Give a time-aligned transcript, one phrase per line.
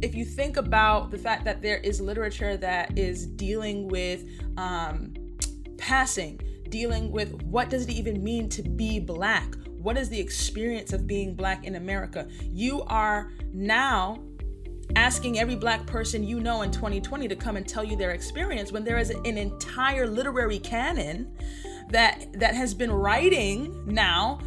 [0.00, 4.24] if you think about the fact that there is literature that is dealing with
[4.56, 5.12] um,
[5.76, 9.54] passing, dealing with what does it even mean to be black?
[9.80, 12.28] What is the experience of being black in America?
[12.42, 14.22] You are now
[14.96, 18.72] asking every black person you know in 2020 to come and tell you their experience
[18.72, 21.30] when there is an entire literary canon
[21.90, 24.38] that that has been writing now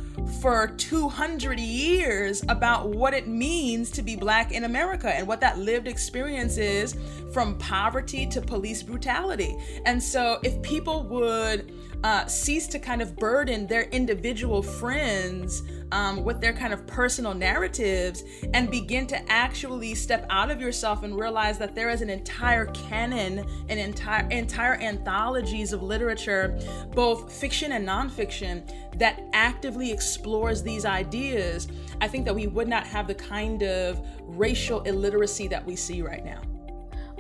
[0.42, 5.58] for 200 years about what it means to be black in America and what that
[5.58, 6.96] lived experience is
[7.34, 9.56] from poverty to police brutality.
[9.86, 11.72] And so if people would
[12.04, 17.34] uh, cease to kind of burden their individual friends um, with their kind of personal
[17.34, 18.24] narratives
[18.54, 22.66] and begin to actually step out of yourself and realize that there is an entire
[22.68, 26.58] canon and entire entire anthologies of literature,
[26.94, 28.64] both fiction and nonfiction,
[28.98, 31.68] that actively explores these ideas.
[32.00, 36.02] I think that we would not have the kind of racial illiteracy that we see
[36.02, 36.42] right now.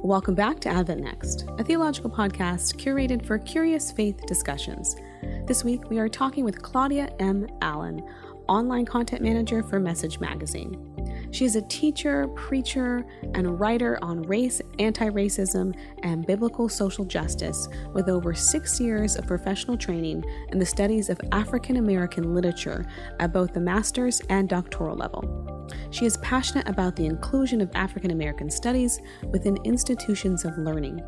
[0.03, 4.95] Welcome back to Advent Next, a theological podcast curated for curious faith discussions.
[5.45, 7.47] This week we are talking with Claudia M.
[7.61, 8.01] Allen,
[8.47, 10.73] online content manager for Message Magazine.
[11.31, 17.67] She is a teacher, preacher, and writer on race, anti racism, and biblical social justice
[17.93, 22.85] with over six years of professional training in the studies of African American literature
[23.19, 25.67] at both the master's and doctoral level.
[25.89, 28.99] She is passionate about the inclusion of African American studies
[29.31, 31.01] within institutions of learning.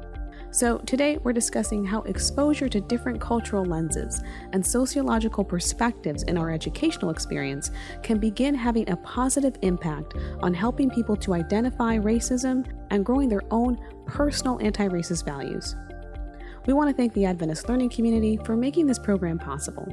[0.54, 6.52] So, today we're discussing how exposure to different cultural lenses and sociological perspectives in our
[6.52, 7.72] educational experience
[8.04, 13.42] can begin having a positive impact on helping people to identify racism and growing their
[13.50, 15.76] own personal anti racist values.
[16.68, 19.88] We want to thank the Adventist Learning Community for making this program possible.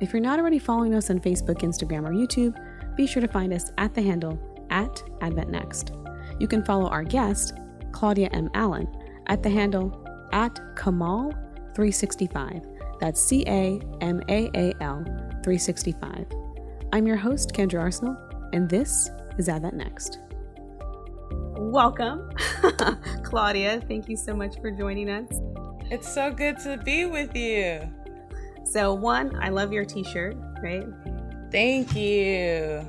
[0.00, 2.56] If you're not already following us on Facebook, Instagram, or YouTube,
[2.96, 4.38] be sure to find us at the handle
[4.70, 6.40] at AdventNext.
[6.40, 7.52] You can follow our guest,
[7.92, 8.48] Claudia M.
[8.54, 8.88] Allen,
[9.26, 13.00] at the handle at Kamal365.
[13.00, 15.04] That's C A M A A L
[15.44, 16.26] 365.
[16.92, 18.16] I'm your host, Kendra Arsenal,
[18.52, 20.18] and this is Advent Next.
[21.58, 22.30] Welcome,
[23.22, 23.80] Claudia.
[23.88, 25.28] Thank you so much for joining us.
[25.90, 27.80] It's so good to be with you.
[28.64, 30.84] So, one, I love your t shirt, right?
[31.52, 32.86] Thank you.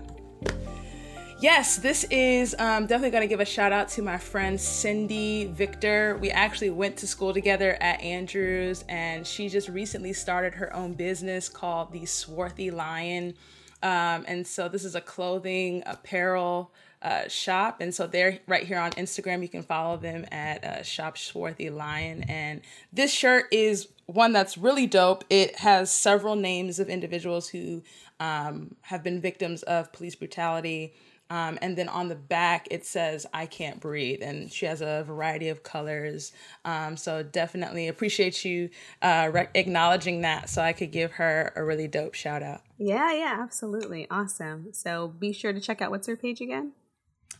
[1.40, 5.46] Yes, this is um, definitely going to give a shout out to my friend Cindy
[5.46, 6.18] Victor.
[6.20, 10.94] We actually went to school together at Andrews, and she just recently started her own
[10.94, 13.36] business called the Swarthy Lion.
[13.84, 16.72] Um, and so, this is a clothing apparel
[17.04, 17.82] uh, shop.
[17.82, 19.44] And so, they're right here on Instagram.
[19.44, 22.24] You can follow them at uh, Shop Swarthy Lion.
[22.24, 22.62] And
[22.92, 25.24] this shirt is one that's really dope.
[25.30, 27.84] It has several names of individuals who
[28.20, 30.96] um, have been victims of police brutality
[31.30, 34.22] um, and then on the back, it says, I can't breathe.
[34.22, 36.32] And she has a variety of colors.
[36.66, 38.70] Um, so definitely appreciate you
[39.02, 42.62] uh, re- acknowledging that so I could give her a really dope shout out.
[42.78, 44.08] Yeah, yeah, absolutely.
[44.10, 44.74] Awesome.
[44.74, 46.72] So be sure to check out what's her page again?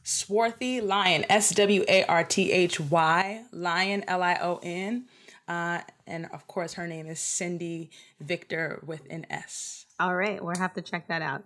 [0.04, 5.06] Swarthy Lion, S W A R T H Y, Lion, L I O N.
[5.48, 7.90] Uh, and of course, her name is Cindy
[8.20, 9.86] Victor with an S.
[10.00, 11.44] All right, we'll have to check that out.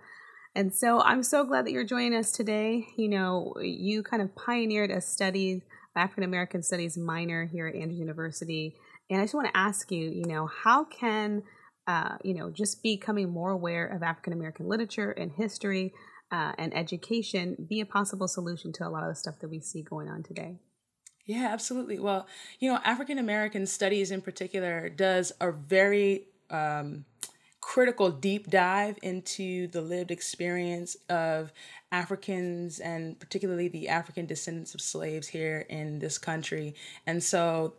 [0.56, 2.88] And so I'm so glad that you're joining us today.
[2.98, 5.62] You know, you kind of pioneered a study,
[5.96, 8.76] African American Studies minor here at Andrews University.
[9.10, 11.44] And I just want to ask you, you know, how can,
[11.88, 15.94] uh, you know, just becoming more aware of African American literature and history
[16.32, 19.62] uh, and education be a possible solution to a lot of the stuff that we
[19.62, 20.60] see going on today?
[21.26, 22.00] Yeah, absolutely.
[22.00, 22.28] Well,
[22.60, 27.06] you know, African American studies in particular does a very um,
[27.62, 31.54] critical deep dive into the lived experience of
[31.92, 36.74] Africans and particularly the African descendants of slaves here in this country.
[37.06, 37.76] And so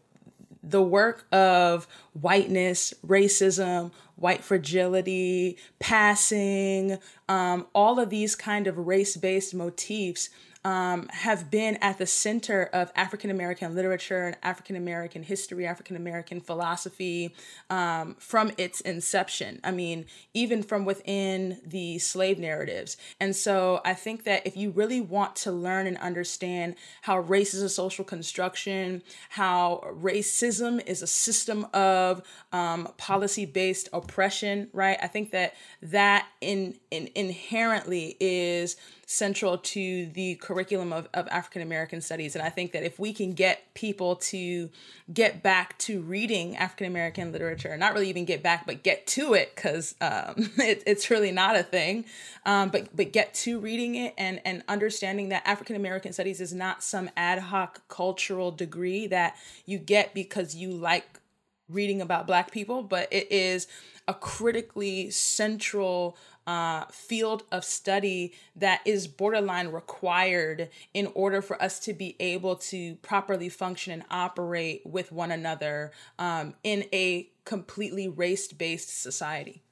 [0.63, 6.99] the work of whiteness, racism, white fragility, passing,
[7.29, 10.31] um, all of these kind of race based motifs
[10.65, 15.97] um, have been at the center of African American literature and African American history, African
[15.97, 17.35] American philosophy
[17.71, 19.61] um, from its inception.
[19.65, 22.97] I mean, even from within the slave narratives.
[23.21, 27.55] And so I think that if you really want to learn and understand how race
[27.55, 32.23] is a social construction, how racism is a system of
[32.53, 34.99] um, policy based oppression right?
[35.03, 38.77] I think that that in, in inherently is
[39.13, 42.35] central to the curriculum of, of African American studies.
[42.35, 44.71] And I think that if we can get people to
[45.13, 49.35] get back to reading African American literature, not really even get back, but get to
[49.35, 52.05] it, because um, it, it's really not a thing,
[52.47, 56.53] um, but, but get to reading it and, and understanding that African American studies is
[56.53, 59.37] not some ad hoc cultural degree that
[59.67, 61.21] you get because you like
[61.69, 63.67] reading about Black people, but it is
[64.09, 66.17] a critically central
[66.47, 72.57] uh, field of study that is borderline required in order for us to be able
[72.57, 79.63] to properly function and operate with one another um, in a completely race based society.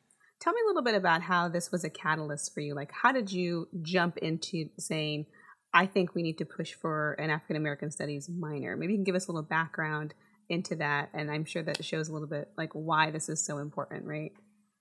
[0.40, 2.75] Tell me a little bit about how this was a catalyst for you.
[2.75, 5.26] Like, how did you jump into saying,
[5.75, 8.76] I think we need to push for an African American Studies minor?
[8.76, 10.14] Maybe you can give us a little background
[10.49, 11.11] into that.
[11.12, 14.32] And I'm sure that shows a little bit like why this is so important, right?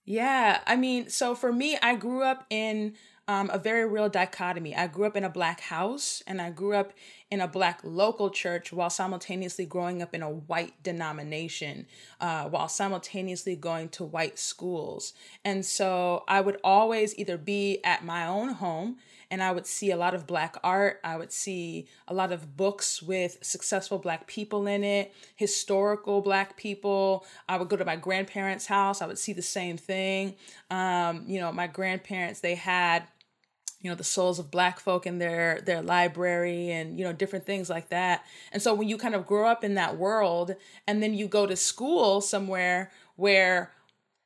[0.10, 2.96] Yeah, I mean, so for me, I grew up in
[3.28, 4.76] um, a very real dichotomy.
[4.76, 6.94] I grew up in a black house and I grew up
[7.30, 11.86] in a black local church while simultaneously growing up in a white denomination,
[12.20, 15.14] uh, while simultaneously going to white schools.
[15.46, 18.98] And so I would always either be at my own home
[19.32, 21.00] and I would see a lot of black art.
[21.04, 26.58] I would see a lot of books with successful black people in it, historical black
[26.58, 27.26] people.
[27.48, 29.02] I would go to my grandparents' house.
[29.02, 30.36] I would see the same thing.
[30.72, 33.04] Um, you know, my grandparents, they had
[33.82, 37.46] you know the souls of black folk in their their library and you know different
[37.46, 40.56] things like that and so when you kind of grow up in that world
[40.86, 43.72] and then you go to school somewhere where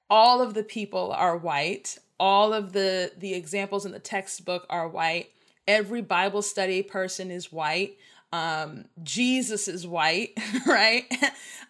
[0.10, 4.88] all of the people are white all of the the examples in the textbook are
[4.88, 5.30] white.
[5.68, 7.98] Every bible study person is white
[8.34, 10.32] um, Jesus is white,
[10.68, 11.06] right?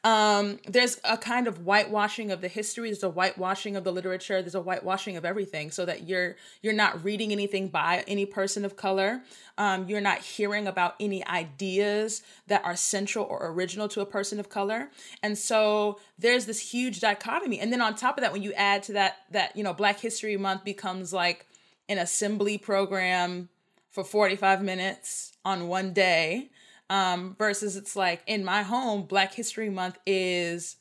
[0.05, 2.87] um, there's a kind of whitewashing of the history.
[2.87, 4.41] There's a whitewashing of the literature.
[4.41, 8.63] There's a whitewashing of everything, so that you're you're not reading anything by any person
[8.63, 9.23] of color.
[9.57, 14.39] Um, you're not hearing about any ideas that are central or original to a person
[14.39, 14.89] of color.
[15.21, 17.59] And so there's this huge dichotomy.
[17.59, 19.99] And then on top of that, when you add to that that you know Black
[19.99, 21.45] History Month becomes like
[21.89, 23.49] an assembly program
[23.91, 26.49] for 45 minutes on one day
[26.89, 30.77] um, versus it's like in my home, Black History Month is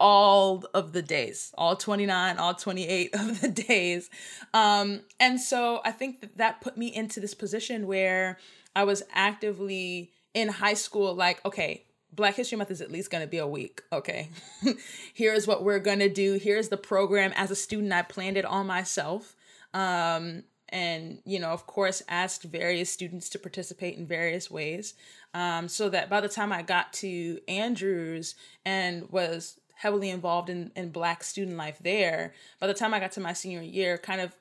[0.00, 4.10] all of the days, all 29, all 28 of the days.
[4.54, 8.38] Um, and so I think that that put me into this position where
[8.74, 13.22] I was actively in high school, like, okay, Black History Month is at least going
[13.22, 13.82] to be a week.
[13.92, 14.30] Okay.
[15.14, 16.34] Here's what we're going to do.
[16.34, 17.32] Here's the program.
[17.36, 19.36] As a student, I planned it all myself.
[19.72, 24.94] Um, and you know of course asked various students to participate in various ways.
[25.34, 28.34] Um, so that by the time i got to andrews
[28.64, 33.12] and was heavily involved in, in black student life there by the time i got
[33.12, 34.32] to my senior year kind of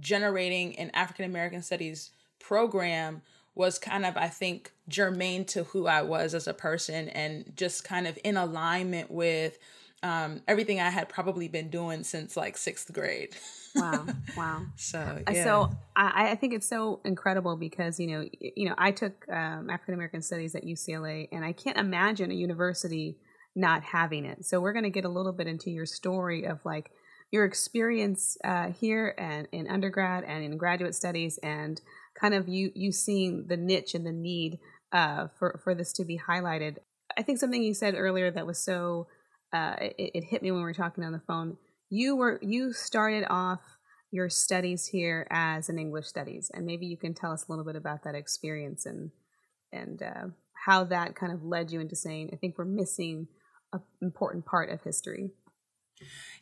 [0.00, 3.20] generating an african american studies program
[3.54, 7.84] was kind of i think germane to who i was as a person and just
[7.84, 9.58] kind of in alignment with
[10.02, 13.36] um, everything i had probably been doing since like sixth grade.
[13.74, 14.06] Wow.
[14.36, 14.66] Wow.
[14.76, 15.44] So yeah.
[15.44, 19.70] so I, I think it's so incredible because you know you know i took um,
[19.70, 23.18] african american studies at ucla and i can't imagine a university
[23.58, 24.46] not having it.
[24.46, 26.90] So we're going to get a little bit into your story of like
[27.30, 31.80] your experience uh, here and in undergrad and in graduate studies and
[32.18, 34.58] kind of you you seeing the niche and the need
[34.92, 36.76] uh, for for this to be highlighted.
[37.16, 39.08] I think something you said earlier that was so
[39.52, 41.56] uh, it, it hit me when we were talking on the phone
[41.90, 43.60] you were you started off
[44.10, 47.64] your studies here as an English studies, and maybe you can tell us a little
[47.64, 49.10] bit about that experience and
[49.72, 50.26] and uh,
[50.66, 53.28] how that kind of led you into saying, I think we're missing
[53.72, 55.30] an important part of history.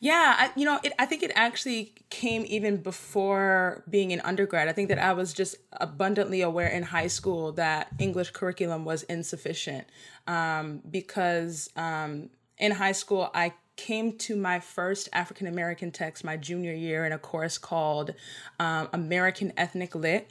[0.01, 4.69] Yeah, I, you know, it, I think it actually came even before being an undergrad.
[4.69, 9.03] I think that I was just abundantly aware in high school that English curriculum was
[9.05, 9.87] insufficient
[10.27, 12.29] um, because um,
[12.59, 17.13] in high school I came to my first African American text my junior year in
[17.13, 18.15] a course called
[18.59, 20.31] um, American Ethnic Lit.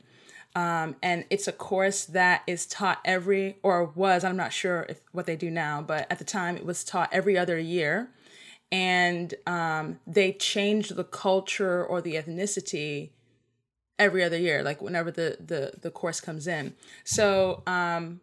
[0.55, 5.01] Um, and it's a course that is taught every, or was, I'm not sure if
[5.11, 8.09] what they do now, but at the time it was taught every other year.
[8.71, 13.09] And um, they changed the culture or the ethnicity
[13.99, 16.73] every other year, like whenever the the the course comes in.
[17.03, 18.21] So um,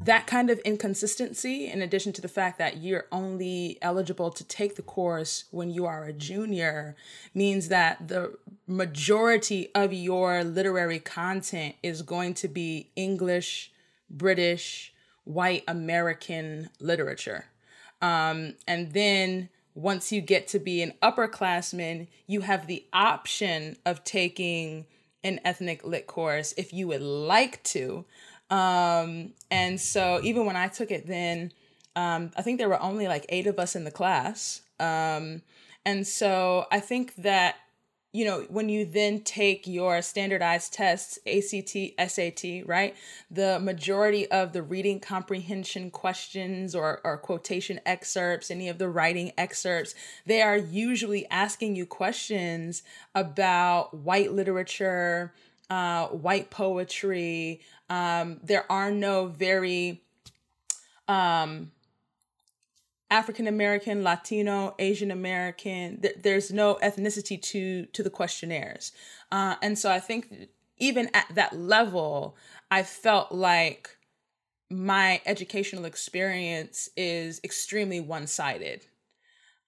[0.00, 4.76] that kind of inconsistency, in addition to the fact that you're only eligible to take
[4.76, 6.96] the course when you are a junior,
[7.34, 8.36] means that the
[8.66, 13.72] majority of your literary content is going to be English,
[14.08, 14.92] British,
[15.24, 17.46] white American literature.
[18.00, 24.04] Um, and then once you get to be an upperclassman, you have the option of
[24.04, 24.86] taking
[25.24, 28.04] an ethnic lit course if you would like to.
[28.50, 31.52] Um, and so even when I took it then,
[31.96, 34.62] um, I think there were only like eight of us in the class.
[34.80, 35.42] Um,
[35.84, 37.56] and so I think that
[38.12, 42.96] you know, when you then take your standardized tests, ACT, SAT, right?
[43.30, 49.32] The majority of the reading comprehension questions or, or quotation excerpts, any of the writing
[49.36, 52.82] excerpts, they are usually asking you questions
[53.14, 55.34] about white literature,
[55.70, 57.60] uh, white poetry.
[57.90, 60.02] Um, there are no very
[61.06, 61.72] um,
[63.10, 66.00] African American, Latino, Asian American.
[66.00, 68.92] Th- there's no ethnicity to to the questionnaires,
[69.32, 70.48] uh, and so I think
[70.78, 72.36] even at that level,
[72.70, 73.96] I felt like
[74.70, 78.86] my educational experience is extremely one sided.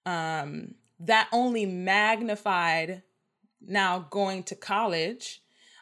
[0.05, 3.01] Um, that only magnified
[3.59, 5.40] now going to college,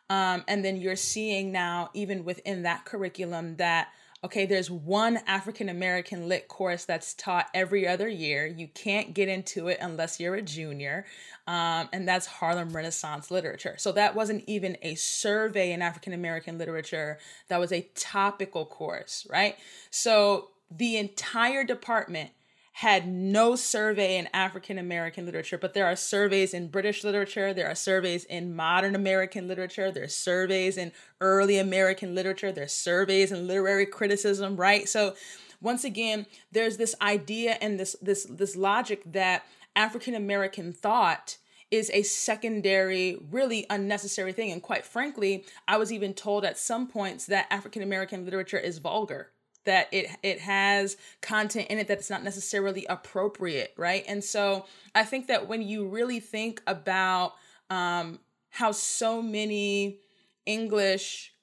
[0.09, 3.89] um, and then you're seeing now even within that curriculum that
[4.23, 8.45] okay, there's one African American lit course that's taught every other year.
[8.45, 11.05] You can't get into it unless you're a junior.
[11.47, 13.75] Um, and that's Harlem Renaissance literature.
[13.77, 19.25] So that wasn't even a survey in African American literature, that was a topical course,
[19.29, 19.55] right?
[19.89, 22.31] So the entire department
[22.79, 27.67] had no survey in African American literature, but there are surveys in British literature, there
[27.67, 33.48] are surveys in modern American literature, there's surveys in early American literature, there's surveys in
[33.48, 34.88] literary criticism, right?
[34.88, 35.13] So
[35.59, 39.43] once again, there's this idea and this this this logic that
[39.75, 41.36] African American thought
[41.69, 44.53] is a secondary, really unnecessary thing.
[44.53, 48.77] And quite frankly, I was even told at some points that African American literature is
[48.77, 49.31] vulgar
[49.69, 54.03] that it it has content in it that's not necessarily appropriate, right?
[54.07, 57.33] And so I think that when you really think about
[57.69, 59.99] um, how so many
[60.47, 61.35] English,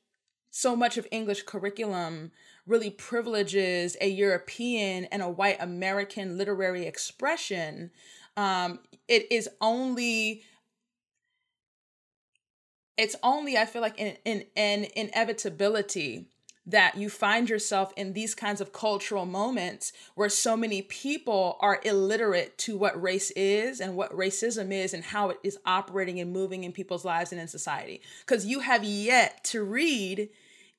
[0.50, 2.32] so much of English curriculum
[2.66, 7.92] really privileges a European and a white American literary expression,
[8.36, 10.42] um, it is only
[12.96, 16.26] it's only I feel like an, an, an inevitability
[16.66, 21.80] that you find yourself in these kinds of cultural moments where so many people are
[21.84, 26.32] illiterate to what race is and what racism is and how it is operating and
[26.32, 28.00] moving in people's lives and in society.
[28.20, 30.28] Because you have yet to read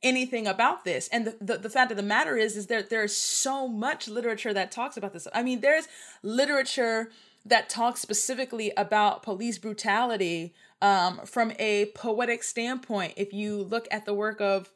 [0.03, 1.07] anything about this.
[1.07, 4.53] And the, the, the, fact of the matter is, is that there's so much literature
[4.53, 5.27] that talks about this.
[5.33, 5.87] I mean, there's
[6.21, 7.09] literature
[7.45, 13.13] that talks specifically about police brutality um, from a poetic standpoint.
[13.17, 14.71] If you look at the work of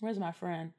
[0.00, 0.72] Where's my friend?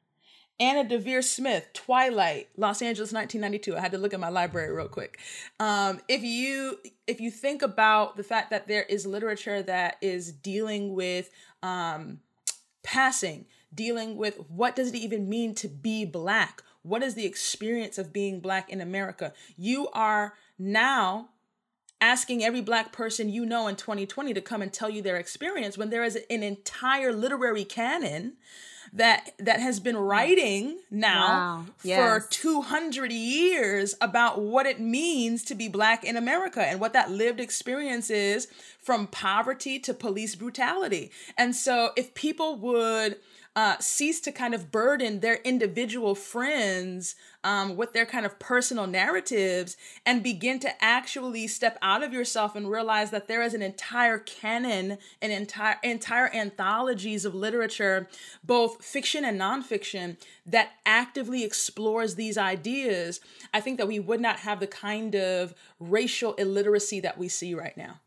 [0.60, 3.76] Anna Deavere Smith, Twilight, Los Angeles, 1992.
[3.76, 5.18] I had to look at my library real quick.
[5.60, 10.32] Um, if you if you think about the fact that there is literature that is
[10.32, 11.30] dealing with
[11.62, 12.18] um,
[12.82, 16.62] passing, dealing with what does it even mean to be black?
[16.82, 19.32] What is the experience of being black in America?
[19.56, 21.28] You are now
[22.00, 25.76] asking every black person you know in 2020 to come and tell you their experience
[25.76, 28.36] when there is an entire literary canon
[28.92, 31.64] that that has been writing now wow.
[31.82, 32.24] yes.
[32.24, 37.10] for 200 years about what it means to be black in America and what that
[37.10, 38.48] lived experience is
[38.80, 41.10] from poverty to police brutality.
[41.36, 43.16] And so if people would
[43.58, 48.86] uh, cease to kind of burden their individual friends um, with their kind of personal
[48.86, 53.60] narratives and begin to actually step out of yourself and realize that there is an
[53.60, 58.06] entire canon and entire entire anthologies of literature,
[58.44, 63.20] both fiction and nonfiction, that actively explores these ideas.
[63.52, 67.54] I think that we would not have the kind of racial illiteracy that we see
[67.54, 67.98] right now.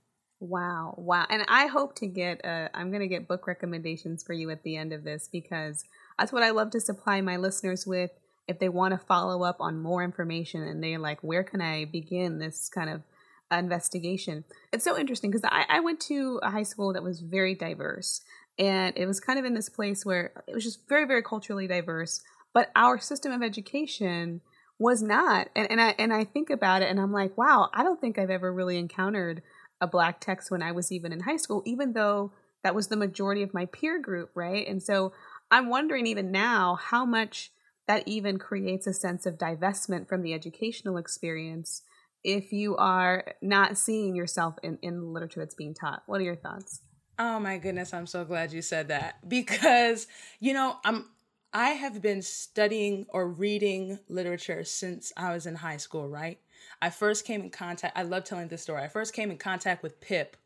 [0.41, 1.27] Wow, wow.
[1.29, 4.63] And I hope to get uh, I'm going to get book recommendations for you at
[4.63, 5.85] the end of this because
[6.17, 8.09] that's what I love to supply my listeners with
[8.47, 11.85] if they want to follow up on more information and they're like, where can I
[11.85, 13.03] begin this kind of
[13.51, 14.43] investigation?
[14.73, 18.21] It's so interesting because I, I went to a high school that was very diverse
[18.57, 21.67] and it was kind of in this place where it was just very, very culturally
[21.67, 24.41] diverse, but our system of education
[24.79, 25.49] was not.
[25.55, 28.17] And, and I and I think about it and I'm like, wow, I don't think
[28.17, 29.43] I've ever really encountered
[29.81, 32.31] a black text when I was even in high school, even though
[32.63, 34.67] that was the majority of my peer group, right?
[34.67, 35.11] And so
[35.49, 37.51] I'm wondering even now how much
[37.87, 41.81] that even creates a sense of divestment from the educational experience
[42.23, 46.03] if you are not seeing yourself in, in the literature that's being taught.
[46.05, 46.81] What are your thoughts?
[47.17, 50.07] Oh my goodness, I'm so glad you said that because
[50.39, 51.05] you know, I'm
[51.53, 56.39] I have been studying or reading literature since I was in high school, right?
[56.81, 58.81] I first came in contact, I love telling this story.
[58.81, 60.37] I first came in contact with Pip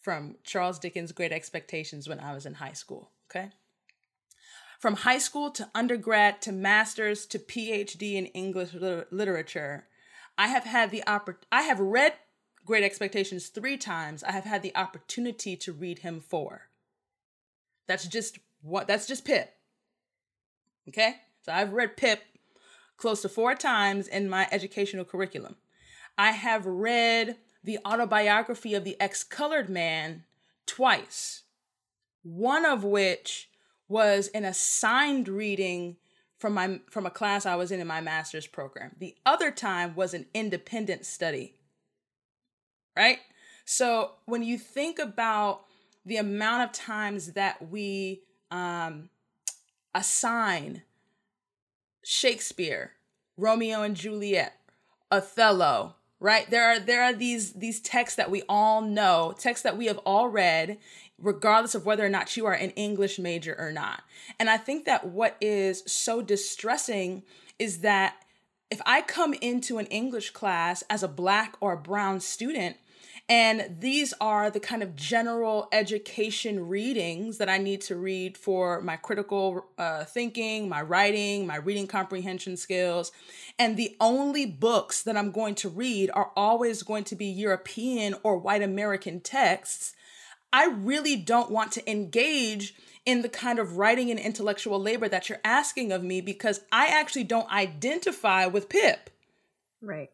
[0.00, 3.10] from Charles Dickens' Great Expectations when I was in high school.
[3.30, 3.50] Okay.
[4.78, 9.86] From high school to undergrad to master's to PhD in English literature,
[10.36, 12.14] I have had the oppor- I have read
[12.64, 14.22] Great Expectations three times.
[14.22, 16.68] I have had the opportunity to read him four.
[17.86, 19.52] That's just what that's just Pip.
[20.88, 21.16] Okay?
[21.42, 22.20] So I've read Pip
[22.98, 25.56] close to four times in my educational curriculum.
[26.18, 30.24] I have read the autobiography of the ex colored man
[30.66, 31.44] twice,
[32.22, 33.48] one of which
[33.88, 35.96] was an assigned reading
[36.38, 38.94] from my from a class I was in in my master's program.
[38.98, 41.54] The other time was an independent study.
[42.96, 43.18] Right?
[43.64, 45.64] So when you think about
[46.04, 49.10] the amount of times that we um,
[49.94, 50.82] assign
[52.10, 52.92] Shakespeare,
[53.36, 54.58] Romeo and Juliet,
[55.10, 56.48] Othello, right?
[56.48, 59.98] There are there are these these texts that we all know, texts that we have
[60.06, 60.78] all read,
[61.18, 64.04] regardless of whether or not you are an English major or not.
[64.40, 67.24] And I think that what is so distressing
[67.58, 68.16] is that
[68.70, 72.78] if I come into an English class as a black or a brown student,
[73.28, 78.80] and these are the kind of general education readings that I need to read for
[78.80, 83.12] my critical uh, thinking, my writing, my reading comprehension skills.
[83.58, 88.14] And the only books that I'm going to read are always going to be European
[88.22, 89.94] or white American texts.
[90.50, 95.28] I really don't want to engage in the kind of writing and intellectual labor that
[95.28, 99.10] you're asking of me because I actually don't identify with Pip.
[99.82, 100.10] Right.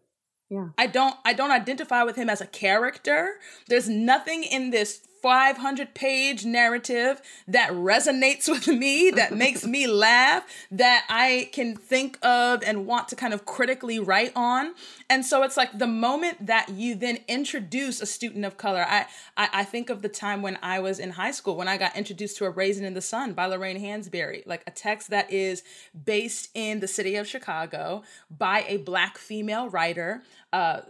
[0.50, 0.68] Yeah.
[0.78, 3.36] I don't I don't identify with him as a character.
[3.68, 10.45] There's nothing in this 500 page narrative that resonates with me, that makes me laugh,
[10.71, 14.75] that I can think of and want to kind of critically write on.
[15.09, 19.07] And so it's like the moment that you then introduce a student of color, I,
[19.35, 21.97] I, I think of the time when I was in high school, when I got
[21.97, 25.62] introduced to A Raisin in the Sun by Lorraine Hansberry, like a text that is
[26.04, 30.23] based in the city of Chicago by a black female writer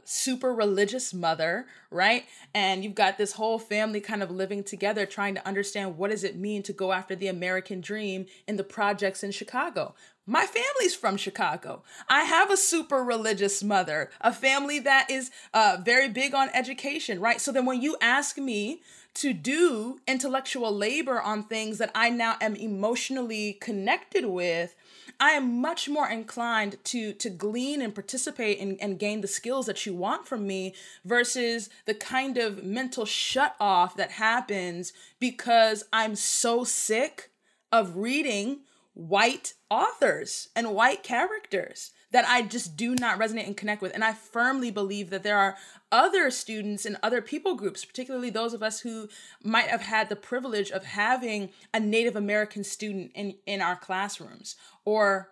[0.04, 2.24] super religious mother, right?
[2.54, 6.24] And you've got this whole family kind of living together trying to understand what does
[6.24, 9.94] it mean to go after the American dream in the projects in Chicago.
[10.26, 11.82] My family's from Chicago.
[12.08, 17.20] I have a super religious mother, a family that is uh, very big on education,
[17.20, 17.40] right?
[17.40, 18.82] So then when you ask me
[19.14, 24.74] to do intellectual labor on things that I now am emotionally connected with,
[25.20, 29.66] I am much more inclined to to glean and participate and, and gain the skills
[29.66, 30.74] that you want from me
[31.04, 37.30] versus the kind of mental shut off that happens because I'm so sick
[37.70, 38.60] of reading
[38.94, 43.92] white authors and white characters that I just do not resonate and connect with.
[43.92, 45.56] And I firmly believe that there are
[45.90, 49.08] other students and other people groups, particularly those of us who
[49.42, 54.54] might have had the privilege of having a Native American student in, in our classrooms
[54.84, 55.30] or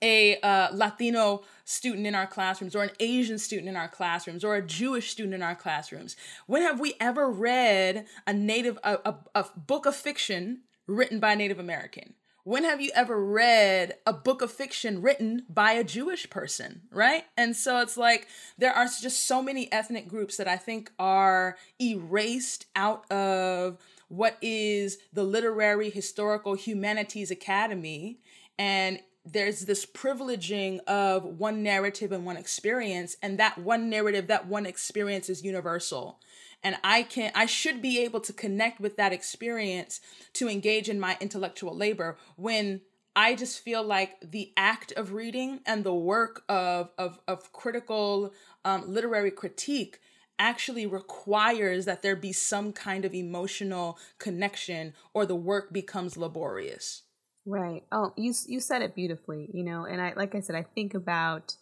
[0.00, 4.54] a uh, Latino student in our classrooms or an Asian student in our classrooms or
[4.54, 6.16] a Jewish student in our classrooms.
[6.46, 11.34] When have we ever read a native a, a, a book of fiction written by
[11.34, 12.14] a Native American?
[12.44, 17.24] When have you ever read a book of fiction written by a Jewish person, right?
[17.36, 18.26] And so it's like
[18.58, 23.78] there are just so many ethnic groups that I think are erased out of
[24.08, 28.18] what is the literary historical humanities academy
[28.58, 34.48] and there's this privileging of one narrative and one experience and that one narrative that
[34.48, 36.18] one experience is universal
[36.62, 40.00] and I can I should be able to connect with that experience
[40.34, 42.80] to engage in my intellectual labor when
[43.14, 48.32] I just feel like the act of reading and the work of of, of critical
[48.64, 50.00] um, literary critique
[50.38, 57.02] actually requires that there be some kind of emotional connection or the work becomes laborious.
[57.44, 57.84] Right.
[57.92, 60.94] Oh, you you said it beautifully, you know, and I like I said I think
[60.94, 61.56] about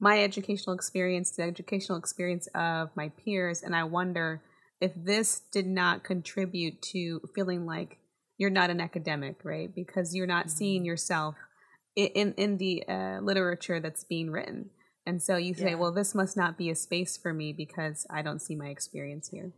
[0.00, 4.42] my educational experience, the educational experience of my peers, and I wonder
[4.80, 7.98] if this did not contribute to feeling like
[8.36, 9.74] you're not an academic, right?
[9.74, 10.56] Because you're not mm-hmm.
[10.56, 11.36] seeing yourself
[11.94, 14.70] in in the uh, literature that's being written,
[15.06, 15.76] and so you say, yeah.
[15.76, 19.28] "Well, this must not be a space for me because I don't see my experience
[19.28, 19.52] here."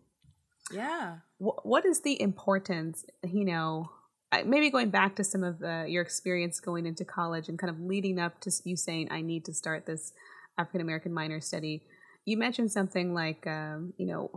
[0.71, 1.19] Yeah.
[1.39, 3.91] what is the importance, you know,
[4.33, 7.81] maybe going back to some of the, your experience going into college and kind of
[7.81, 10.13] leading up to you saying I need to start this
[10.59, 11.83] African American minor study,
[12.25, 14.31] you mentioned something like um, you know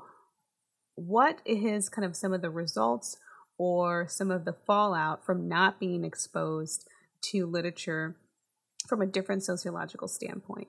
[0.96, 3.18] what is kind of some of the results
[3.58, 6.88] or some of the fallout from not being exposed
[7.22, 8.16] to literature
[8.88, 10.68] from a different sociological standpoint.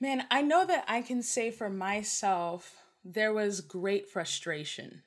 [0.00, 5.02] Man, I know that I can say for myself, there was great frustration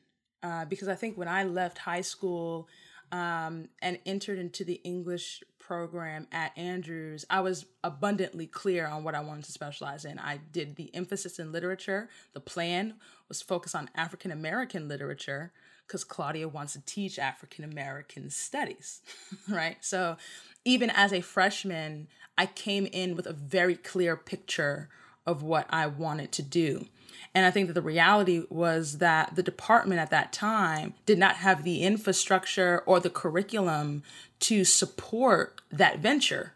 [0.46, 2.68] uh, because I think when I left high school
[3.12, 9.16] um, and entered into the English program at Andrews, I was abundantly clear on what
[9.16, 10.20] I wanted to specialize in.
[10.20, 12.10] I did the emphasis in literature.
[12.34, 12.94] The plan
[13.28, 15.52] was focused on African American literature
[15.88, 19.02] because Claudia wants to teach African American studies,
[19.50, 19.78] right?
[19.82, 20.18] So
[20.64, 24.90] even as a freshman, I came in with a very clear picture
[25.26, 26.86] of what I wanted to do.
[27.34, 31.38] And I think that the reality was that the department at that time did not
[31.38, 34.04] have the infrastructure or the curriculum
[34.42, 36.54] to support that venture.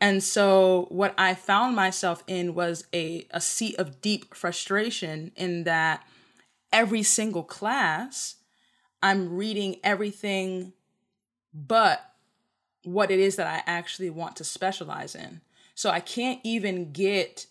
[0.00, 5.64] And so what I found myself in was a, a seat of deep frustration in
[5.64, 6.06] that
[6.72, 8.36] every single class,
[9.02, 10.72] I'm reading everything
[11.52, 12.10] but
[12.82, 15.40] what it is that I actually want to specialize in.
[15.74, 17.46] So I can't even get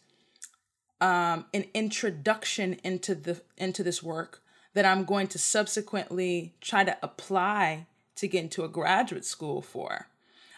[1.01, 4.41] um, an introduction into the into this work
[4.73, 10.07] that I'm going to subsequently try to apply to get into a graduate school for.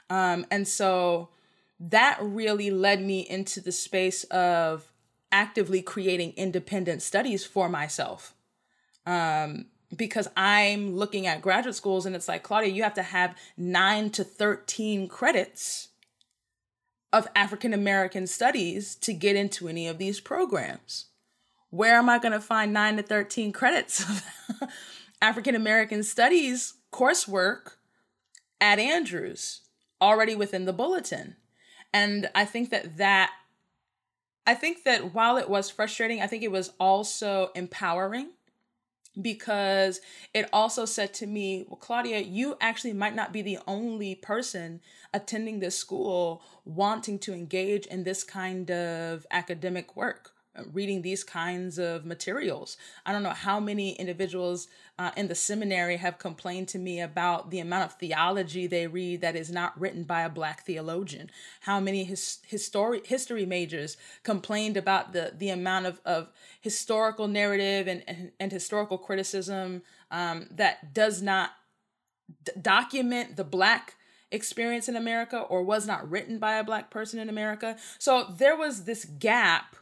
[0.10, 1.30] Um, and so
[1.80, 4.92] that really led me into the space of
[5.32, 8.34] actively creating independent studies for myself.
[9.06, 13.38] Um, because I'm looking at graduate schools and it's like, Claudia, you have to have
[13.58, 15.90] nine to 13 credits
[17.16, 21.06] of African American studies to get into any of these programs.
[21.70, 24.24] Where am I going to find 9 to 13 credits of
[25.22, 27.78] African American studies coursework
[28.60, 29.62] at Andrews
[30.02, 31.38] already within the bulletin?
[31.94, 33.32] And I think that that
[34.46, 38.32] I think that while it was frustrating, I think it was also empowering
[39.22, 40.02] because
[40.34, 44.82] it also said to me, well, Claudia, you actually might not be the only person
[45.14, 50.35] attending this school wanting to engage in this kind of academic work
[50.72, 52.78] reading these kinds of materials.
[53.06, 57.52] I don't know how many individuals uh, in the seminary have complained to me about
[57.52, 61.30] the amount of theology they read that is not written by a black theologian.
[61.62, 68.04] How many his, history majors complained about the, the amount of, of historical narrative and,
[68.08, 71.52] and, and historical criticism um, that does not
[72.44, 73.96] d- document the black
[74.32, 77.78] experience in America or was not written by a black person in America.
[78.00, 79.76] So there was this gap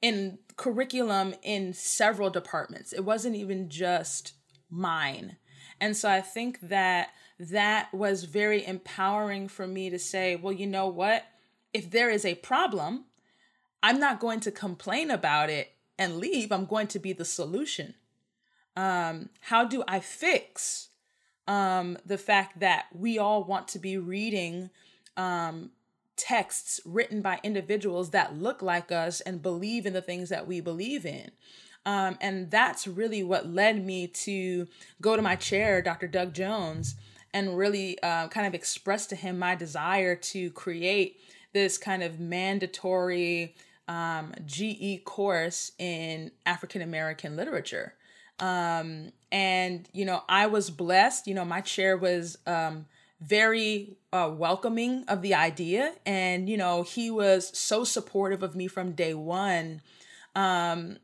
[0.00, 2.92] in curriculum in several departments.
[2.92, 4.34] It wasn't even just
[4.70, 5.36] mine.
[5.80, 10.66] And so I think that that was very empowering for me to say, well, you
[10.66, 11.24] know what?
[11.72, 13.04] If there is a problem,
[13.82, 16.50] I'm not going to complain about it and leave.
[16.50, 17.94] I'm going to be the solution.
[18.76, 20.88] Um, how do I fix
[21.46, 24.70] um, the fact that we all want to be reading
[25.16, 25.70] um,
[26.18, 30.60] texts written by individuals that look like us and believe in the things that we
[30.60, 31.30] believe in.
[31.86, 34.66] Um, and that's really what led me to
[35.00, 36.06] go to my chair, Dr.
[36.06, 36.96] Doug Jones,
[37.32, 41.20] and really uh, kind of express to him my desire to create
[41.54, 43.54] this kind of mandatory
[43.86, 47.94] um, GE course in African American literature.
[48.38, 51.26] Um, and, you know, I was blessed.
[51.26, 52.86] You know, my chair was um,
[53.20, 55.94] very uh, welcoming of the idea.
[56.06, 59.82] And, you know, he was so supportive of me from day one
[60.34, 60.98] um,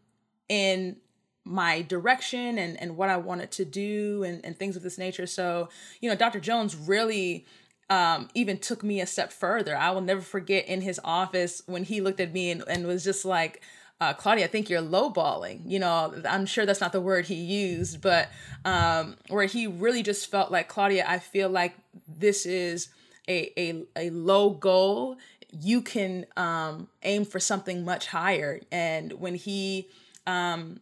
[0.48, 0.96] in
[1.44, 5.26] my direction and, and what I wanted to do and, and things of this nature.
[5.26, 5.68] So,
[6.00, 6.40] you know, Dr.
[6.40, 7.44] Jones really
[7.90, 9.76] um, even took me a step further.
[9.76, 13.04] I will never forget in his office when he looked at me and, and was
[13.04, 13.62] just like,
[14.04, 15.60] uh, Claudia, I think you're lowballing.
[15.64, 18.28] You know, I'm sure that's not the word he used, but
[18.64, 21.74] um, where he really just felt like, Claudia, I feel like
[22.06, 22.88] this is
[23.28, 25.16] a, a, a low goal.
[25.50, 28.60] You can um, aim for something much higher.
[28.70, 29.88] And when he
[30.26, 30.80] um,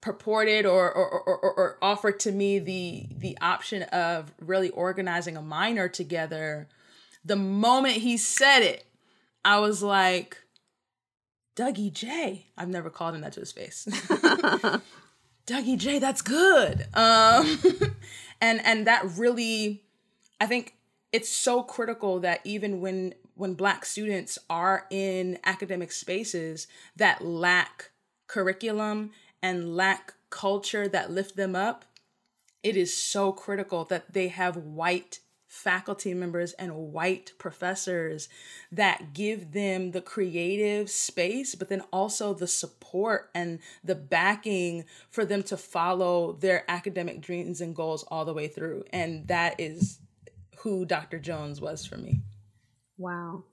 [0.00, 5.42] purported or, or, or, or, offered to me the the option of really organizing a
[5.42, 6.68] minor together,
[7.24, 8.86] the moment he said it,
[9.44, 10.38] I was like,
[11.56, 12.46] Dougie J.
[12.56, 13.86] I've never called him that to his face.
[15.46, 16.86] Dougie J, that's good.
[16.92, 17.58] Um,
[18.40, 19.82] and and that really,
[20.40, 20.74] I think
[21.12, 27.90] it's so critical that even when when Black students are in academic spaces that lack
[28.26, 31.84] curriculum and lack culture that lift them up,
[32.62, 35.20] it is so critical that they have white
[35.56, 38.28] faculty members and white professors
[38.70, 45.24] that give them the creative space, but then also the support and the backing for
[45.24, 48.84] them to follow their academic dreams and goals all the way through.
[48.92, 49.98] And that is
[50.58, 51.18] who Dr.
[51.18, 52.20] Jones was for me.
[52.98, 53.44] Wow.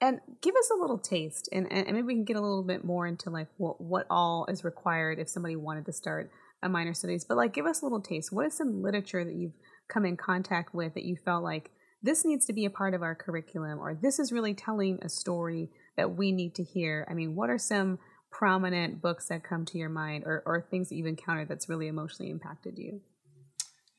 [0.00, 2.84] and give us a little taste and, and maybe we can get a little bit
[2.84, 6.30] more into like what, what all is required if somebody wanted to start
[6.62, 9.34] a minor studies but like give us a little taste what is some literature that
[9.34, 9.54] you've
[9.90, 11.70] come in contact with that you felt like
[12.02, 15.08] this needs to be a part of our curriculum or this is really telling a
[15.08, 17.06] story that we need to hear.
[17.10, 17.98] I mean what are some
[18.30, 21.88] prominent books that come to your mind or, or things that you've encountered that's really
[21.88, 23.00] emotionally impacted you?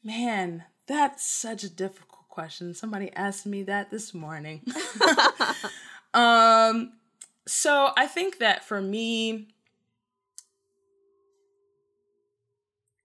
[0.04, 2.74] Man that's such a difficult question.
[2.74, 4.62] Somebody asked me that this morning.
[6.14, 6.94] Um
[7.48, 9.48] so i think that for me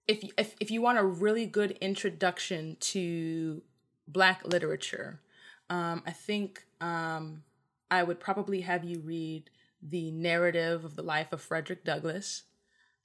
[0.09, 3.63] if if if you want a really good introduction to
[4.09, 5.21] Black literature,
[5.69, 7.43] um, I think um,
[7.91, 9.51] I would probably have you read
[9.83, 12.45] the narrative of the life of Frederick Douglass,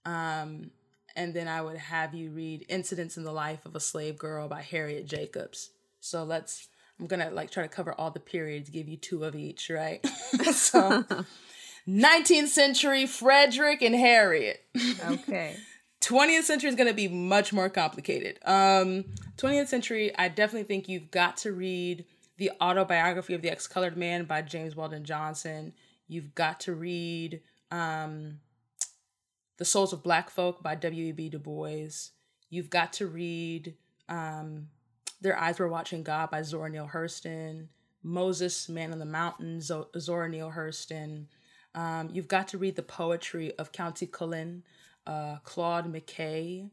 [0.05, 0.71] um,
[1.15, 4.47] and then I would have you read Incidents in the Life of a Slave Girl
[4.47, 5.71] by Harriet Jacobs.
[5.99, 6.67] So let's.
[6.99, 10.05] I'm gonna like try to cover all the periods, give you two of each, right?
[10.53, 11.03] so,
[11.89, 14.63] 19th century Frederick and Harriet.
[15.03, 15.55] Okay.
[16.01, 18.39] 20th century is going to be much more complicated.
[18.43, 19.05] Um,
[19.37, 22.05] 20th century, I definitely think you've got to read
[22.37, 25.73] the autobiography of the ex-colored man by James Weldon Johnson.
[26.07, 28.39] You've got to read um,
[29.57, 31.29] The Souls of Black Folk by W.E.B.
[31.29, 32.09] Du Bois.
[32.49, 33.75] You've got to read
[34.09, 34.69] um,
[35.21, 37.67] Their Eyes Were Watching God by Zora Neale Hurston.
[38.03, 41.27] Moses, Man on the Mountain, Zora Neale Hurston.
[41.75, 44.63] Um, you've got to read the poetry of Countee Cullen
[45.05, 46.69] uh, Claude McKay,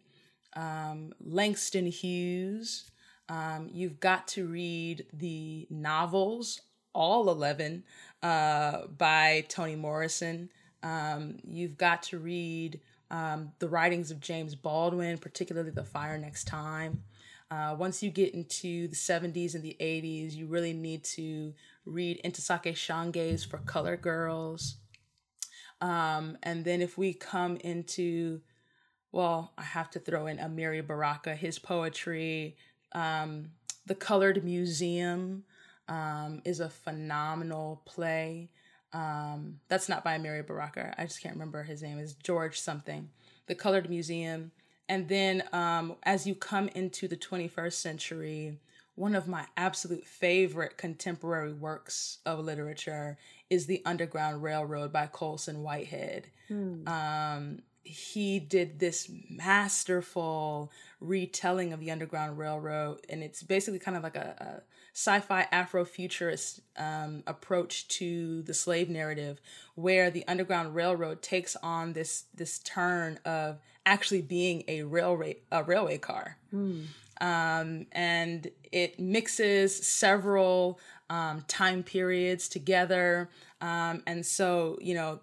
[0.54, 2.90] um, Langston Hughes.
[3.28, 6.62] Um, you've got to read the novels,
[6.94, 7.84] all 11,
[8.22, 10.50] uh, by Toni Morrison.
[10.82, 16.44] Um, you've got to read um, the writings of James Baldwin, particularly The Fire Next
[16.46, 17.02] Time.
[17.50, 21.54] Uh, once you get into the 70s and the 80s, you really need to
[21.86, 24.76] read Ntozake Shange's For Color Girls.
[25.80, 28.40] Um, and then if we come into,
[29.12, 32.56] well, I have to throw in Amiri Baraka, his poetry,
[32.92, 33.50] um,
[33.86, 35.44] The Colored Museum
[35.88, 38.50] um, is a phenomenal play.
[38.92, 40.94] Um, that's not by Amiri Baraka.
[40.98, 41.98] I just can't remember his name.
[41.98, 43.10] Is George something.
[43.46, 44.52] The Colored Museum.
[44.88, 48.58] And then um, as you come into the 21st century,
[48.94, 53.16] one of my absolute favorite contemporary works of literature
[53.50, 56.28] is The Underground Railroad by Colson Whitehead.
[56.48, 56.86] Hmm.
[56.86, 64.02] Um, he did this masterful retelling of the Underground Railroad, and it's basically kind of
[64.02, 64.62] like a, a
[64.94, 69.40] sci-fi Afrofuturist um, approach to the slave narrative,
[69.74, 75.62] where the Underground Railroad takes on this this turn of actually being a railway a
[75.62, 76.36] railway car.
[76.50, 76.82] Hmm
[77.20, 80.78] um, and it mixes several
[81.10, 83.30] um, time periods together.
[83.60, 85.20] Um, and so, you know,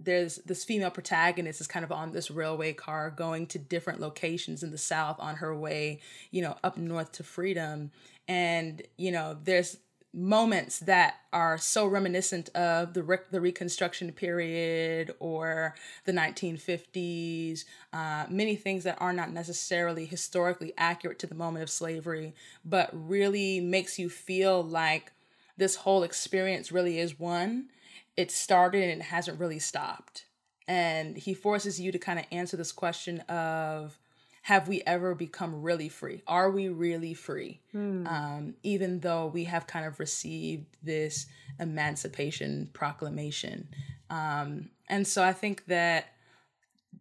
[0.00, 4.62] there's this female protagonist is kind of on this railway car going to different locations
[4.62, 7.90] in the South on her way, you know, up north to freedom.
[8.28, 9.78] And, you know, there's
[10.14, 15.74] moments that are so reminiscent of the re- the Reconstruction period or
[16.04, 17.64] the 1950s.
[17.92, 22.90] Uh, many things that are not necessarily historically accurate to the moment of slavery, but
[22.92, 25.12] really makes you feel like
[25.56, 27.68] this whole experience really is one.
[28.16, 30.26] It started and it hasn't really stopped.
[30.66, 33.98] And he forces you to kind of answer this question of
[34.44, 36.22] have we ever become really free?
[36.26, 37.60] Are we really free?
[37.72, 38.06] Hmm.
[38.06, 41.24] Um, even though we have kind of received this
[41.58, 43.68] emancipation proclamation.
[44.10, 46.08] Um, and so I think that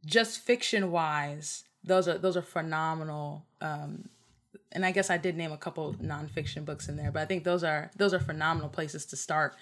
[0.06, 3.46] just fiction wise, those are those are phenomenal.
[3.60, 4.08] Um,
[4.72, 7.44] and I guess I did name a couple nonfiction books in there, but I think
[7.44, 9.54] those are those are phenomenal places to start.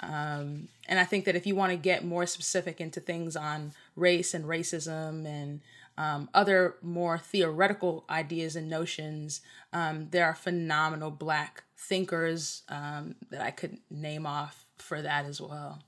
[0.00, 3.72] Um, and I think that if you want to get more specific into things on
[3.94, 5.60] race and racism and
[6.00, 9.42] um, other more theoretical ideas and notions,
[9.74, 15.42] um, there are phenomenal Black thinkers um, that I could name off for that as
[15.42, 15.82] well.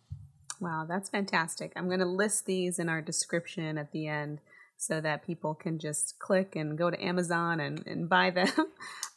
[0.60, 1.72] Wow, that's fantastic.
[1.76, 4.40] I'm going to list these in our description at the end
[4.76, 8.52] so that people can just click and go to Amazon and, and buy them.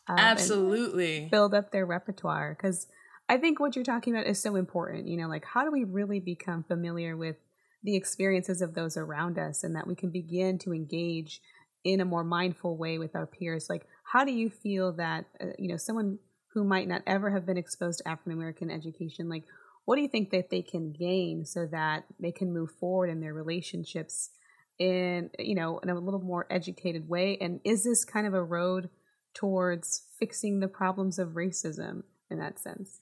[0.07, 1.29] Um, Absolutely.
[1.31, 2.55] Build up their repertoire.
[2.55, 2.85] Because
[3.27, 5.07] I think what you're talking about is so important.
[5.07, 7.37] You know, like how do we really become familiar with
[7.85, 11.41] the experiences of those around us and that we can begin to engage
[11.83, 13.69] in a more mindful way with our peers.
[13.69, 16.19] Like how do you feel that uh, you know someone
[16.53, 19.43] who might not ever have been exposed to african american education like
[19.85, 23.21] what do you think that they can gain so that they can move forward in
[23.21, 24.31] their relationships
[24.77, 27.37] in you know in a little more educated way?
[27.39, 28.89] And is this kind of a road
[29.33, 32.99] towards fixing the problems of racism in that sense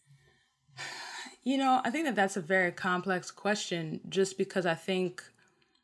[1.43, 5.23] You know, I think that that's a very complex question just because I think,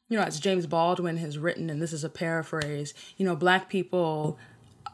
[0.08, 3.70] you know, as James Baldwin has written, and this is a paraphrase, you know, Black
[3.70, 4.38] people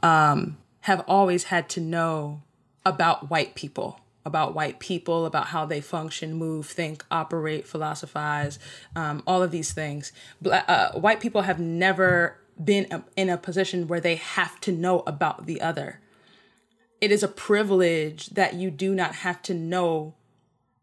[0.01, 2.41] um, have always had to know
[2.83, 8.57] about white people about white people, about how they function, move, think, operate, philosophize,
[8.95, 10.11] um, all of these things.
[10.43, 15.45] Uh, white people have never been in a position where they have to know about
[15.45, 15.99] the other.
[16.99, 20.15] It is a privilege that you do not have to know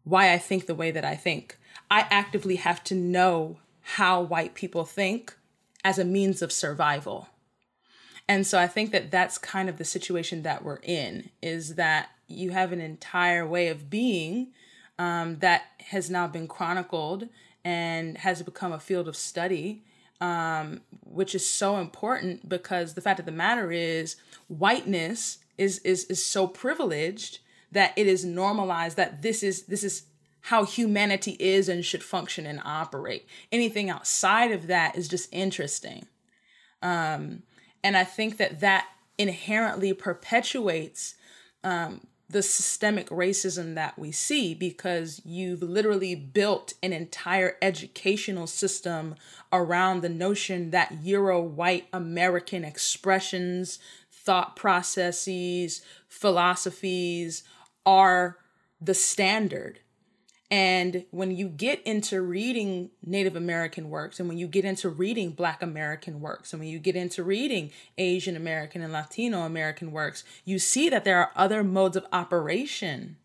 [0.03, 1.57] why I think the way that I think.
[1.89, 5.35] I actively have to know how white people think
[5.83, 7.29] as a means of survival.
[8.27, 12.09] And so I think that that's kind of the situation that we're in is that
[12.27, 14.53] you have an entire way of being
[14.97, 17.27] um, that has now been chronicled
[17.65, 19.83] and has become a field of study,
[20.21, 24.15] um, which is so important because the fact of the matter is
[24.47, 27.39] whiteness is is is so privileged
[27.73, 30.03] that it is normalized that this is this is
[30.47, 33.25] how humanity is and should function and operate.
[33.51, 36.05] Anything outside of that is just interesting.
[36.81, 37.43] Um,
[37.81, 41.15] and I think that that inherently perpetuates
[41.63, 49.15] um, the systemic racism that we see because you've literally built an entire educational system
[49.53, 53.79] around the notion that Euro white American expressions,
[54.11, 57.43] thought processes, philosophies
[57.85, 58.37] are
[58.79, 59.79] the standard.
[60.51, 65.31] And when you get into reading Native American works, and when you get into reading
[65.31, 70.23] Black American works, and when you get into reading Asian American and Latino American works,
[70.45, 73.17] you see that there are other modes of operation.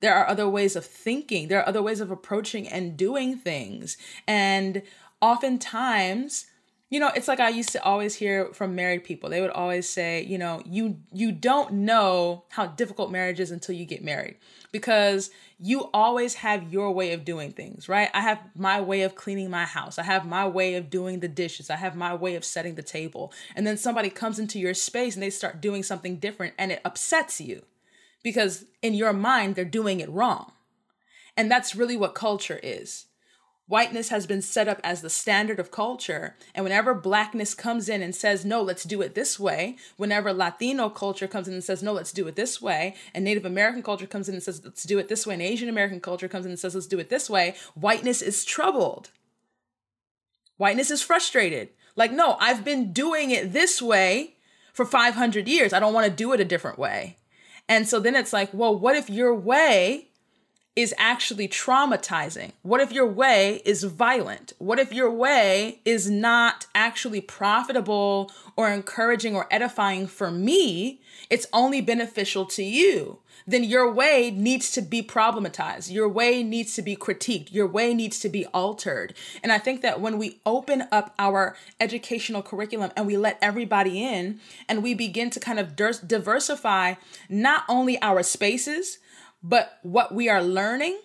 [0.00, 1.46] There are other ways of thinking.
[1.46, 3.96] There are other ways of approaching and doing things.
[4.26, 4.82] And
[5.20, 6.46] oftentimes,
[6.90, 9.30] you know, it's like I used to always hear from married people.
[9.30, 13.76] They would always say, you know, you you don't know how difficult marriage is until
[13.76, 14.36] you get married
[14.72, 18.10] because you always have your way of doing things, right?
[18.12, 19.98] I have my way of cleaning my house.
[19.98, 21.70] I have my way of doing the dishes.
[21.70, 23.32] I have my way of setting the table.
[23.54, 26.80] And then somebody comes into your space and they start doing something different and it
[26.84, 27.62] upsets you
[28.24, 30.52] because in your mind, they're doing it wrong.
[31.36, 33.06] And that's really what culture is
[33.70, 36.34] whiteness has been set up as the standard of culture.
[36.56, 40.88] And whenever blackness comes in and says, no, let's do it this way, whenever Latino
[40.88, 44.08] culture comes in and says, no, let's do it this way, and Native American culture
[44.08, 46.50] comes in and says, let's do it this way, and Asian American culture comes in
[46.50, 49.10] and says, let's do it this way, whiteness is troubled.
[50.56, 51.68] Whiteness is frustrated.
[51.94, 54.34] Like, no, I've been doing it this way
[54.72, 55.72] for 500 years.
[55.72, 57.18] I don't want to do it a different way.
[57.68, 60.09] And so then it's like, well, what if your way
[60.76, 62.52] is actually traumatizing?
[62.62, 64.52] What if your way is violent?
[64.58, 71.00] What if your way is not actually profitable or encouraging or edifying for me?
[71.28, 73.18] It's only beneficial to you.
[73.46, 75.90] Then your way needs to be problematized.
[75.90, 77.52] Your way needs to be critiqued.
[77.52, 79.14] Your way needs to be altered.
[79.42, 84.04] And I think that when we open up our educational curriculum and we let everybody
[84.04, 86.94] in and we begin to kind of diversify
[87.28, 88.98] not only our spaces,
[89.42, 90.98] but what we are learning,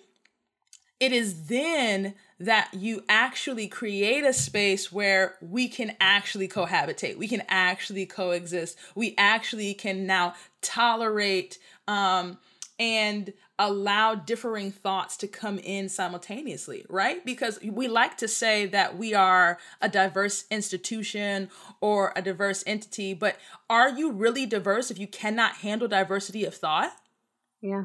[1.00, 7.28] it is then that you actually create a space where we can actually cohabitate, we
[7.28, 12.36] can actually coexist, we actually can now tolerate um,
[12.78, 17.24] and allow differing thoughts to come in simultaneously, right?
[17.24, 21.48] Because we like to say that we are a diverse institution
[21.80, 23.38] or a diverse entity, but
[23.70, 26.92] are you really diverse if you cannot handle diversity of thought?
[27.62, 27.84] Yeah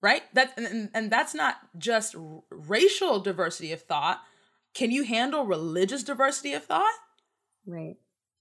[0.00, 0.22] right?
[0.34, 2.14] That and, and that's not just
[2.50, 4.20] racial diversity of thought.
[4.74, 6.94] Can you handle religious diversity of thought?
[7.66, 7.96] Right.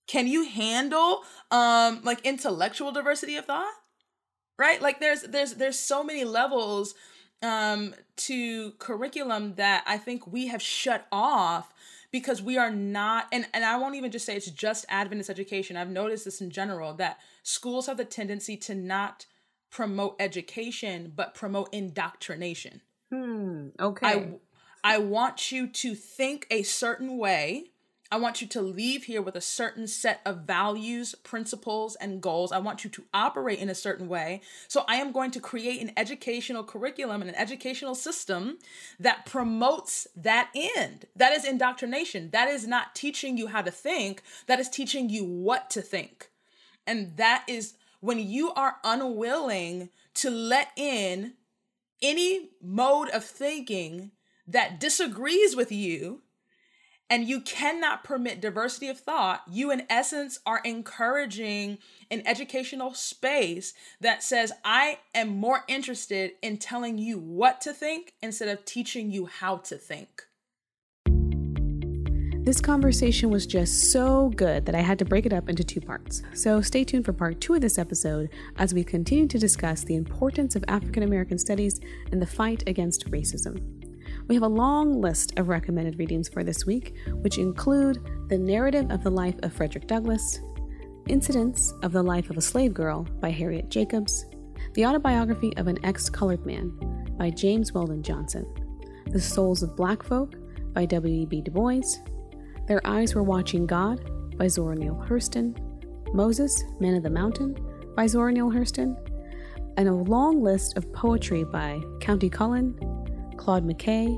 [0.07, 3.73] Can you handle um like intellectual diversity of thought?
[4.57, 4.81] Right?
[4.81, 6.95] Like there's there's there's so many levels
[7.41, 11.73] um to curriculum that i think we have shut off
[12.11, 15.77] because we are not and and i won't even just say it's just adventist education.
[15.77, 19.25] I've noticed this in general that schools have the tendency to not
[19.69, 22.81] promote education, but promote indoctrination.
[23.11, 23.69] Hmm.
[23.79, 24.07] Okay.
[24.07, 27.71] I, I want you to think a certain way.
[28.11, 32.51] I want you to leave here with a certain set of values, principles, and goals.
[32.51, 34.41] I want you to operate in a certain way.
[34.67, 38.57] So, I am going to create an educational curriculum and an educational system
[38.99, 41.05] that promotes that end.
[41.15, 42.31] That is indoctrination.
[42.31, 46.31] That is not teaching you how to think, that is teaching you what to think.
[46.87, 51.33] And that is when you are unwilling to let in
[52.01, 54.11] any mode of thinking
[54.47, 56.21] that disagrees with you
[57.09, 61.79] and you cannot permit diversity of thought, you in essence are encouraging
[62.11, 68.13] an educational space that says, I am more interested in telling you what to think
[68.21, 70.23] instead of teaching you how to think.
[72.49, 75.79] This conversation was just so good that I had to break it up into two
[75.79, 76.23] parts.
[76.33, 79.95] So stay tuned for part two of this episode as we continue to discuss the
[79.95, 81.79] importance of African American studies
[82.11, 83.61] and the fight against racism.
[84.27, 88.89] We have a long list of recommended readings for this week, which include The Narrative
[88.89, 90.39] of the Life of Frederick Douglass,
[91.07, 94.25] Incidents of the Life of a Slave Girl by Harriet Jacobs,
[94.73, 96.71] The Autobiography of an Ex Colored Man
[97.15, 98.51] by James Weldon Johnson,
[99.11, 100.33] The Souls of Black Folk
[100.73, 101.41] by W.E.B.
[101.41, 101.83] Du Bois,
[102.69, 105.57] their Eyes Were Watching God by Zora Neale Hurston,
[106.13, 107.57] Moses, Man of the Mountain
[107.95, 108.95] by Zora Neale Hurston,
[109.75, 112.75] and a long list of poetry by Countee Cullen,
[113.37, 114.15] Claude McKay,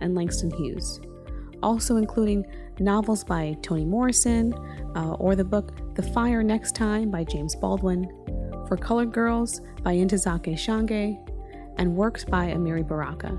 [0.00, 1.00] and Langston Hughes,
[1.64, 2.46] also including
[2.78, 4.54] novels by Toni Morrison
[4.94, 8.08] uh, or the book The Fire Next Time by James Baldwin,
[8.68, 11.18] For Colored Girls by Ntozake Shange,
[11.76, 13.36] and works by Amiri Baraka.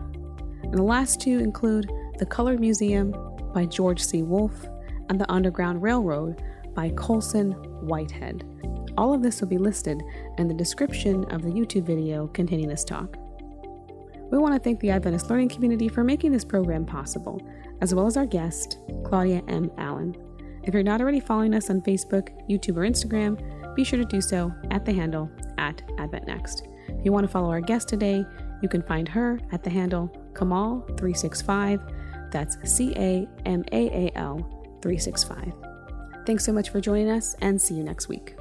[0.64, 1.90] And the last two include
[2.20, 3.14] The Colored Museum
[3.54, 4.24] by George C.
[4.24, 4.68] Wolfe,
[5.10, 6.42] and The Underground Railroad
[6.74, 7.52] by Colson
[7.86, 8.46] Whitehead.
[8.98, 10.02] All of this will be listed
[10.38, 13.18] in the description of the YouTube video containing this talk.
[14.32, 17.46] We want to thank the Adventist Learning Community for making this program possible,
[17.82, 19.70] as well as our guest, Claudia M.
[19.78, 20.16] Allen.
[20.64, 24.22] If you're not already following us on Facebook, YouTube, or Instagram, be sure to do
[24.22, 26.68] so at the handle at AdventNext.
[26.88, 28.24] If you want to follow our guest today,
[28.62, 32.01] you can find her at the handle Camal365
[32.32, 34.38] that's C A M A A L
[34.82, 35.54] 365.
[36.26, 38.36] Thanks so much for joining us and see you next week.